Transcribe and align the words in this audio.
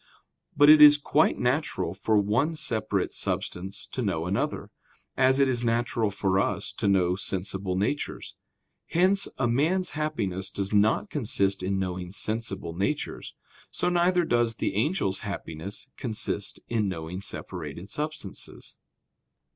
But 0.57 0.67
it 0.67 0.81
is 0.81 0.97
quite 0.97 1.37
natural 1.37 1.93
for 1.93 2.17
one 2.17 2.55
separate 2.55 3.13
substance 3.13 3.85
to 3.91 4.01
know 4.01 4.25
another; 4.25 4.71
as 5.15 5.37
it 5.39 5.47
is 5.47 5.63
natural 5.63 6.09
for 6.09 6.39
us 6.39 6.73
to 6.73 6.87
know 6.87 7.15
sensible 7.15 7.75
natures. 7.75 8.33
Hence, 8.87 9.27
as 9.37 9.47
man's 9.49 9.91
happiness 9.91 10.49
does 10.49 10.73
not 10.73 11.11
consist 11.11 11.61
in 11.61 11.77
knowing 11.77 12.11
sensible 12.11 12.73
natures; 12.73 13.35
so 13.69 13.89
neither 13.89 14.23
does 14.25 14.55
the 14.55 14.73
angel's 14.73 15.19
happiness 15.19 15.91
consist 15.97 16.59
in 16.67 16.87
knowing 16.89 17.21
separated 17.21 17.87
substances. 17.87 18.77